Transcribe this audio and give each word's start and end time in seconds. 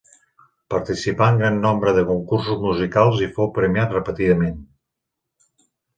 Participà 0.73 1.27
en 1.33 1.37
gran 1.41 1.59
nombre 1.65 1.93
de 1.99 2.05
concursos 2.09 2.59
musicals 2.63 3.21
i 3.27 3.31
fou 3.37 3.53
premiat 3.59 3.97
repetidament. 3.97 4.57